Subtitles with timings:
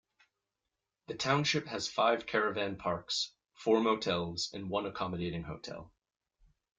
[1.09, 5.93] The township has five caravan parks, four motels and one accommodating hotel.